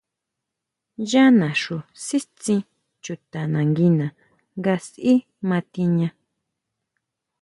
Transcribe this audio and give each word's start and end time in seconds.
Yá 1.09 1.25
naxu 1.39 1.77
sítsin 2.05 2.61
chuta 3.03 3.39
nanguina 3.51 4.07
nga 4.59 4.73
sʼí 4.85 5.13
ma 5.47 5.57
tiña. 5.73 6.09